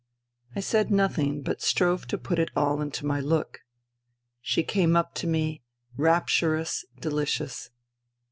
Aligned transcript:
I 0.55 0.61
said 0.61 0.89
nothing, 0.89 1.43
but 1.43 1.61
strove 1.61 2.07
to 2.07 2.17
put 2.17 2.39
it 2.39 2.49
all 2.55 2.81
into 2.81 3.05
my 3.05 3.19
look. 3.19 3.61
She 4.41 4.63
came 4.63 4.95
up 4.95 5.13
to 5.13 5.27
me, 5.27 5.61
rapturous, 5.95 6.83
delicious. 6.99 7.69